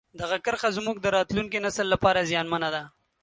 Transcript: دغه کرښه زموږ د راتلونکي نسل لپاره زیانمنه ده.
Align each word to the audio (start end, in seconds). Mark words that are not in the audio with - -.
دغه 0.21 0.37
کرښه 0.45 0.69
زموږ 0.77 0.95
د 1.01 1.07
راتلونکي 1.17 1.57
نسل 1.65 1.87
لپاره 1.93 2.27
زیانمنه 2.29 2.69
ده. 2.75 2.83